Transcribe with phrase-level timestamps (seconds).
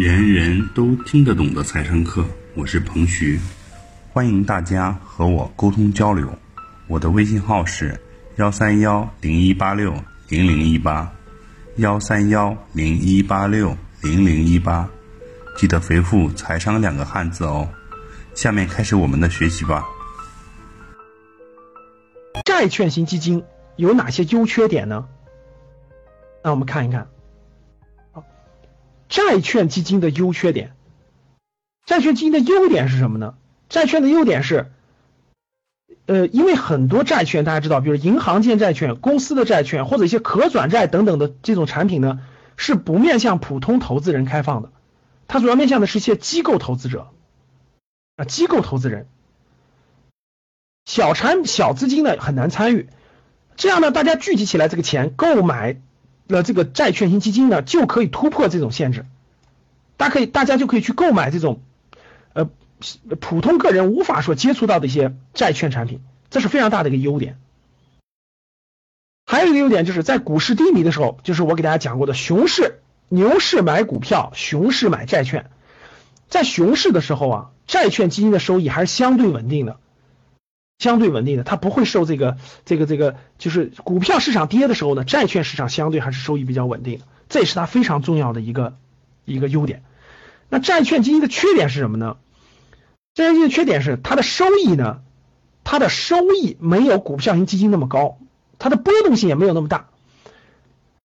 [0.00, 3.38] 人人都听得懂的财商课，我是彭徐，
[4.10, 6.26] 欢迎大家和我沟通交流。
[6.86, 8.00] 我的微信号是
[8.36, 9.92] 幺三幺零一八六
[10.30, 11.12] 零零一八，
[11.76, 14.88] 幺三幺零一八六零零一八，
[15.54, 17.68] 记得回复“财商”两个汉字哦。
[18.34, 19.84] 下面开始我们的学习吧。
[22.46, 23.44] 债券型基金
[23.76, 25.06] 有哪些优缺点呢？
[26.42, 27.06] 那我们看一看。
[29.10, 30.72] 债券基金的优缺点，
[31.84, 33.34] 债券基金的优点是什么呢？
[33.68, 34.70] 债券的优点是，
[36.06, 42.20] 呃，因为很多债券大家知道，比如银行间债券、公司的债券或者一些可转债等等的这种产品呢，
[42.56, 44.70] 是不面向普通投资人开放的，
[45.26, 47.08] 它主要面向的是一些机构投资者
[48.14, 49.08] 啊，机构投资人，
[50.84, 52.88] 小产小资金呢很难参与，
[53.56, 55.80] 这样呢，大家聚集起来这个钱购买。
[56.30, 59.04] 那这个债券型基金呢，就可以突破这种限制，
[59.96, 61.60] 大家可以大家就可以去购买这种
[62.32, 62.48] 呃
[63.20, 66.00] 普通个人无法说接触到的一些债券产品，
[66.30, 67.38] 这是非常大的一个优点。
[69.26, 75.50] 还有一个优点就是在股市低迷的时候，就是我给大家讲过的熊市、牛市买股票，熊市买债券。
[76.28, 79.78] 在熊市的时候啊，债券基金的收益还是相对稳定的。
[80.80, 88.76] 相对稳定的，它不会受这个这个这个，就是股票市场跌的时候呢，债券市场相对还是收益比较稳定，这也是它非常重要的一个
[89.26, 89.84] 一个优点。
[90.48, 92.16] 那债券基金的缺点是什么呢？
[93.14, 95.02] 债券基金的缺点是它的收益呢，
[95.64, 98.18] 它的收益没有股票型基金那么高，
[98.58, 99.90] 它的波动性也没有那么大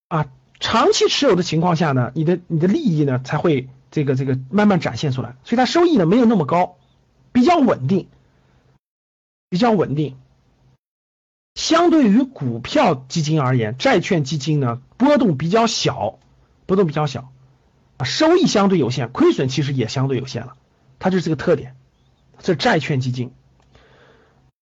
[0.08, 0.26] 啊。
[0.58, 6.78] 长期持有的情况下呢，你的你的利益呢才会这个这个慢慢展现出来，所以它收益呢没有那么高，
[7.32, 8.08] 比较稳定。
[9.48, 10.16] 比较稳定，
[11.54, 16.18] 相对于股票基金而言，债券基金呢波动比较小，
[16.66, 17.30] 波动比较小，
[17.96, 20.56] 啊，收益相对有限，亏损其实也相对有限了，
[20.98, 21.76] 它就是这个特点。
[22.38, 23.32] 这债券基金，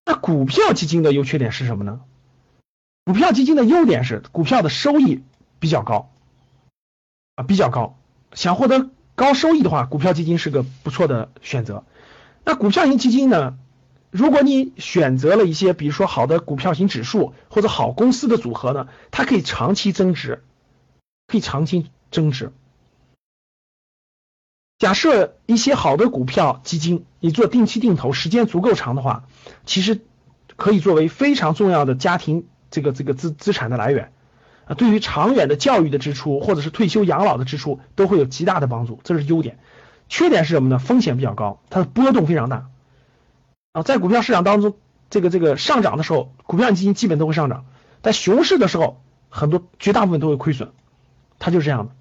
[0.05, 2.02] 那股票基金的优缺点是什么呢？
[3.05, 5.24] 股票基金的优点是股票的收益
[5.58, 6.12] 比较高，
[7.34, 7.98] 啊，比较高，
[8.33, 11.84] 想获得高收益的话，股票基金是个不错的选择。
[12.45, 13.58] 那股票型基金呢？
[14.17, 20.45] 如果你选择了一些，比如说好的股票型指数或者好公司的组合呢，它可以长期增值，
[21.27, 22.52] 可以长期增值。
[24.79, 29.25] 假设一些好的股票基金，你做定期定投，时间足够长的话，
[29.67, 30.01] 其实
[30.55, 34.13] 可以作为非常重要的家庭这个这个资资产的来源
[34.67, 39.58] 啊，对于长远的教育的支出或者是退休养老的支出都会有极大的帮助，这是优点。
[40.08, 40.79] 缺点是什么呢？
[40.79, 42.69] 风险比较高，它的波动非常大。
[43.74, 44.77] 啊，在股票市场当中，
[45.11, 47.64] 这个这个上涨的时候，股票基金基本都会上涨；
[48.02, 50.70] 在熊市的时候，很多绝大部分都会亏损，
[51.40, 51.92] 它就是这样的。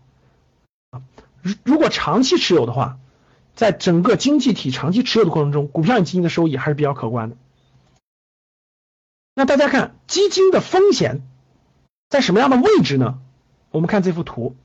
[0.91, 1.01] 啊，
[1.41, 2.99] 如如果长期持有的话，
[3.55, 7.37] 在整个经济体长期持有的过程中，股票基金的收益还是比较可观的。
[9.33, 11.23] 那大家看基金的风险
[12.07, 13.19] 在什么样的位置呢？
[13.71, 14.55] 我们看这幅图。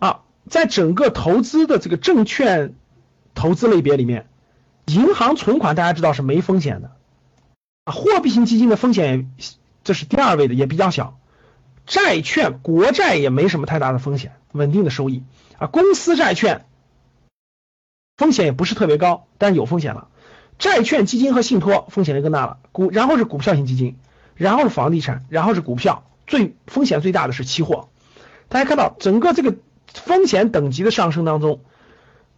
[0.00, 2.74] 啊，在整个投资的这个证券
[3.36, 4.28] 投资类别里面。
[4.86, 6.92] 银行存款大家知道是没风险的
[7.84, 9.32] 啊，货币型基金的风险
[9.84, 11.18] 这是第二位的，也比较小。
[11.86, 15.22] 债券、国债也没什么太大的风险，稳定的收益
[15.58, 15.66] 啊。
[15.66, 16.66] 公司债券
[18.16, 20.08] 风险也不是特别高，但是有风险了。
[20.58, 22.58] 债券基金和信托风险就更大了。
[22.72, 23.96] 股然后是股票型基金，
[24.34, 27.88] 然后是房地产，然后是股票，最风险最大的是期货。
[28.48, 29.56] 大家看到整个这个
[29.92, 31.60] 风险等级的上升当中。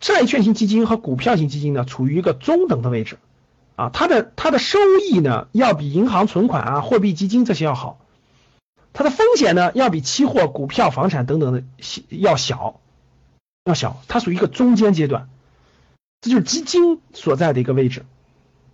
[0.01, 3.19] 债券型基金和股票型基金呢，处于一个中等的位置，
[3.75, 4.79] 啊，它的它的收
[5.11, 7.99] 益呢，要比银行存款啊、货币基金这些要好，
[8.93, 11.65] 它的风险呢，要比期货、股票、房产等等的
[12.11, 12.81] 要小，
[13.65, 15.29] 要小，它属于一个中间阶段，
[16.21, 18.07] 这就是基金所在的一个位置，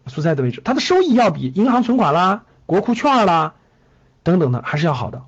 [0.06, 3.55] 所在的位置，它的收益要比银行存款啦、国库券啦
[4.23, 5.25] 等等的还是要好的，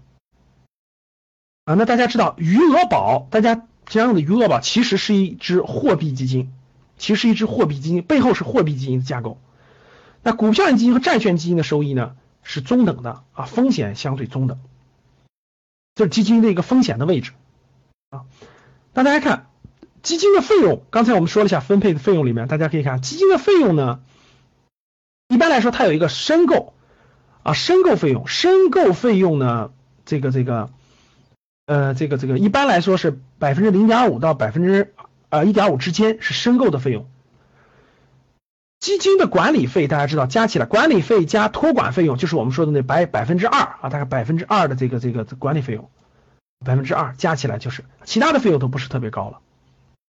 [1.65, 3.67] 啊，那大家知道余额宝，大家。
[3.87, 6.53] 这样的余额宝其实是一只货币基金，
[6.99, 9.41] 其实是一只货币基金，背后是货币基金的架构。
[10.23, 14.59] 那股票基金和债券基金的收益呢是中等的啊，风险相对中等，
[15.95, 17.31] 这是基金的一个风险的位置
[18.11, 18.25] 啊。
[18.93, 19.47] 那大家看
[20.03, 24.01] 基金的费用，刚才我们说了一下分配的费用里面，大家可以看基金的费用呢，
[25.29, 26.75] 一般来说它有一个申购
[27.45, 29.71] 啊，申购费用，申购费用呢，
[30.05, 30.71] 这个这个。
[31.67, 34.95] 呃，这个这个一般来说是百分之零点五到百分之
[35.29, 37.07] 呃一点五之间是申购的费用。
[38.79, 45.91] 基金的管理费大家知道，加起来管理费加托管费用就是我们说的那百百分之二啊，大概百分之二的这个这个管理费用，
[46.65, 49.41] 百分之二加起来就是其他的费用都不是特别高了，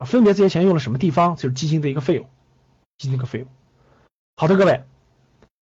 [0.05, 2.29] 分别这些钱用了什么地方，就是基金的一个费用，
[2.99, 3.49] 基金的费用。
[4.37, 4.83] 好的，各位，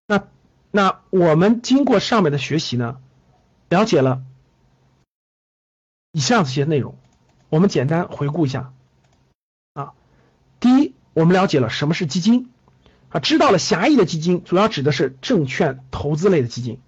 [0.08, 0.24] 那
[0.72, 2.98] 那我们经过上面的学习呢，
[3.70, 4.24] 了解了
[6.14, 6.96] 以上这些内容，
[7.50, 8.72] 我们简单回顾一下
[9.74, 9.94] 啊。
[10.60, 12.52] 第一，我们了解了什么是基金
[13.10, 16.80] 啊，知道了狭义的基金主要指的是证券投资类的基金。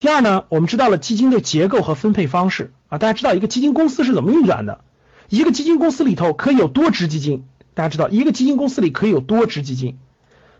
[0.00, 4.84] 第二呢，我们知道了基金的结构和分配方式啊，大家知道一个基金公司是怎么运转的，
[5.28, 7.46] 一个基金公司里头可以有多只基金。
[7.74, 9.96] 大家知道，一个基金公司里可以有多只基金，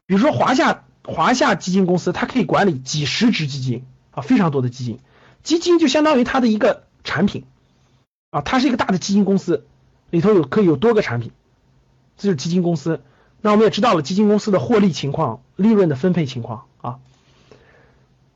[0.06, 5.00] 比如说华夏华夏基金公司，它可以管理几十只基金啊，非常多的基金。
[5.44, 7.44] 基金就相当于它的一个产品
[8.30, 9.64] 啊，它是一个大的基金公司，
[10.10, 11.30] 里头有可以有多个产品，
[12.18, 13.00] 这是基金公司。
[13.40, 16.98] 那我们也知道了基金公司的获利情况、利润的分配情况啊。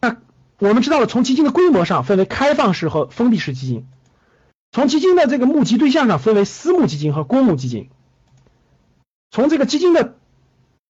[0.00, 0.18] 那
[0.58, 3.86] 我们知道了从基金的规模上分为开放式和封闭式基金，
[4.70, 7.88] 从基金的这个募集对象上分为私募基金和公募基金。
[9.30, 10.14] 从这个基金的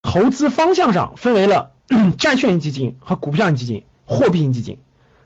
[0.02, 1.72] 投资方向上，分为了
[2.18, 4.78] 债券型基金和股票型基金、货币型基金、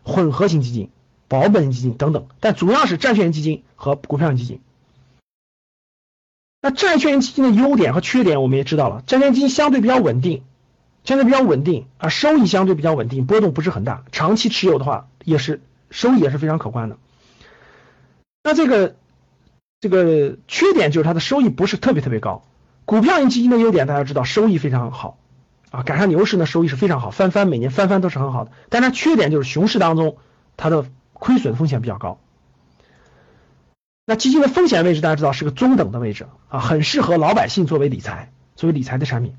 [0.05, 0.91] 混合型基金、
[1.29, 4.61] 保本基金等等，但主要是债券型基金和股票型基金。
[6.61, 10.43] 那债券型基金的优点和缺点我们也知道了，债券基金相对比较稳定，
[11.05, 15.61] 相对比较稳定啊，收益相对比较稳定，波动不是很大，长期持有的话也是
[15.91, 16.99] 收益也是非常可观的。
[18.45, 18.95] 那这个
[19.81, 22.45] 这个缺点就是它的收益不是特别特别高。
[22.85, 25.19] 股票型基金的优点，大家知道收益非常好
[25.73, 28.53] 啊，赶上牛市呢收益是非常好，翻番每年翻番都是很好的。
[28.69, 30.19] 但它缺点就是熊市当中
[30.57, 32.21] 它的亏损风险比较高。
[34.05, 39.35] 那基金的风险位置大家知道是个中等的位置啊，很适合老百姓作为理财，作为理财的产品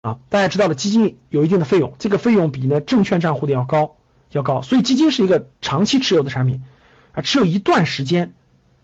[0.00, 0.18] 啊。
[0.30, 3.96] 大家知道了，基金有一定的费用，这个费用比呢证券账户的要高
[4.30, 6.62] 要高，所以基金是一个长期持有的产品
[7.12, 8.32] 啊，持有一段时间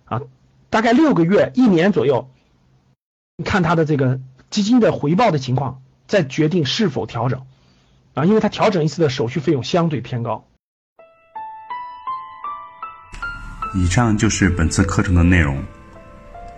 [0.06, 0.22] 啊，
[0.70, 2.28] 大概六个月一年左右。
[3.44, 4.18] 看它的这个
[4.50, 7.40] 基金的回报的情况，再决定是否调整
[8.14, 10.44] 啊，因为它调整一次的手续费用相对偏高。
[13.74, 15.62] 以上就是本次课程的内容，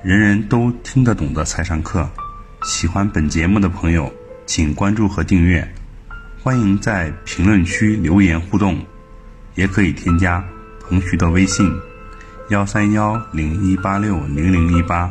[0.04, 2.08] 人人都听得懂的财商课。
[2.62, 4.10] 喜欢本节目的朋友，
[4.46, 5.68] 请关注和订阅，
[6.40, 8.78] 欢迎在评论区留言互动，
[9.56, 10.44] 也可以添加
[10.80, 11.68] 彭徐的微信：
[12.50, 15.10] 幺三幺零一八六零零一八。